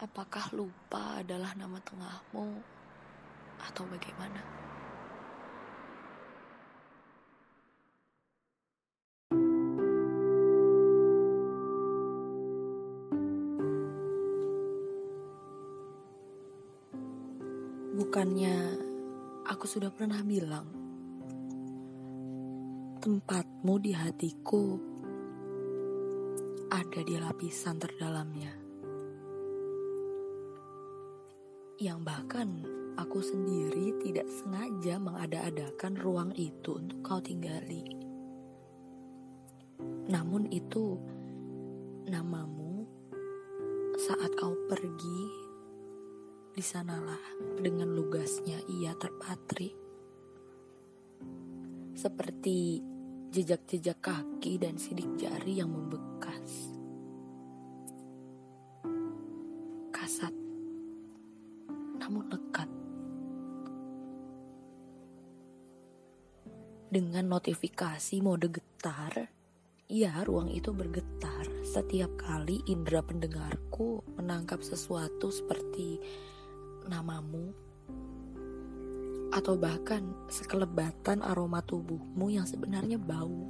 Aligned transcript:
Apakah 0.00 0.48
lupa 0.56 1.20
adalah 1.20 1.52
nama 1.60 1.76
tengahmu 1.76 2.48
atau 3.60 3.84
bagaimana? 3.84 4.40
Bukannya 17.92 18.56
aku 19.52 19.68
sudah 19.68 19.92
pernah 19.92 20.24
bilang 20.24 20.64
tempatmu 23.04 23.74
di 23.76 23.92
hatiku 23.92 24.80
ada 26.72 27.04
di 27.04 27.20
lapisan 27.20 27.76
terdalamnya. 27.76 28.59
Yang 31.80 32.00
bahkan 32.04 32.48
aku 33.00 33.24
sendiri 33.24 33.96
tidak 34.04 34.28
sengaja 34.28 35.00
mengada-adakan 35.00 35.96
ruang 35.96 36.28
itu 36.36 36.76
untuk 36.76 37.00
kau 37.00 37.24
tinggali. 37.24 37.88
Namun 40.12 40.52
itu 40.52 41.00
namamu 42.04 42.84
saat 43.96 44.28
kau 44.36 44.52
pergi 44.68 45.22
di 46.52 46.60
sanalah 46.60 47.24
dengan 47.56 47.96
lugasnya 47.96 48.60
ia 48.68 48.92
terpatri. 49.00 49.72
Seperti 51.96 52.84
jejak-jejak 53.32 54.04
kaki 54.04 54.60
dan 54.60 54.76
sidik 54.76 55.08
jari 55.16 55.64
yang 55.64 55.72
membekas. 55.72 56.76
Kasat, 59.88 60.39
namun 62.00 62.32
lekat. 62.32 62.66
Dengan 66.90 67.30
notifikasi 67.30 68.18
mode 68.18 68.50
getar, 68.50 69.30
ya 69.86 70.10
ruang 70.26 70.50
itu 70.50 70.74
bergetar 70.74 71.46
setiap 71.62 72.10
kali 72.18 72.66
indera 72.66 72.98
pendengarku 72.98 74.02
menangkap 74.18 74.58
sesuatu 74.58 75.30
seperti 75.30 76.02
namamu 76.90 77.54
atau 79.30 79.54
bahkan 79.54 80.02
sekelebatan 80.26 81.22
aroma 81.22 81.62
tubuhmu 81.62 82.26
yang 82.34 82.46
sebenarnya 82.46 82.98
bau. 82.98 83.46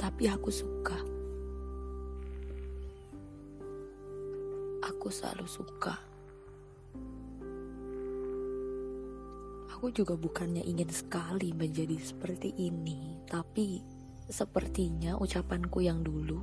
Tapi 0.00 0.24
aku 0.32 0.48
suka. 0.48 1.21
Aku 4.82 5.08
selalu 5.14 5.46
suka. 5.46 5.94
Aku 9.78 9.90
juga 9.90 10.14
bukannya 10.14 10.62
ingin 10.62 10.90
sekali 10.90 11.50
menjadi 11.54 11.98
seperti 11.98 12.54
ini, 12.54 13.22
tapi 13.26 13.82
sepertinya 14.30 15.18
ucapanku 15.18 15.82
yang 15.82 16.06
dulu 16.06 16.38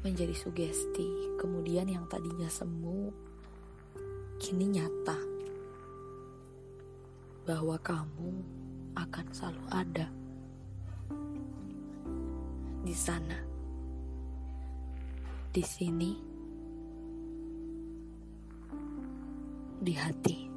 menjadi 0.00 0.32
sugesti, 0.32 1.36
kemudian 1.36 1.90
yang 1.90 2.08
tadinya 2.08 2.48
semu 2.48 3.12
kini 4.38 4.78
nyata 4.78 5.18
bahwa 7.44 7.76
kamu 7.80 8.30
akan 8.94 9.26
selalu 9.34 9.64
ada 9.72 10.06
di 12.88 12.94
sana, 12.96 13.36
di 15.52 15.60
sini, 15.60 16.16
di 19.80 19.92
hati. 19.94 20.47